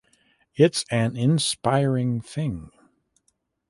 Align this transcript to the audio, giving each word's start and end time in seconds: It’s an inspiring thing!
It’s 0.55 0.83
an 0.89 1.15
inspiring 1.15 2.21
thing! 2.21 2.71